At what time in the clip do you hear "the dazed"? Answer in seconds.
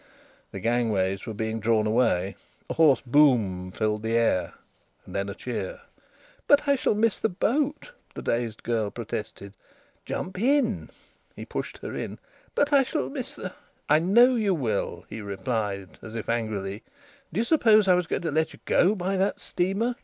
8.15-8.63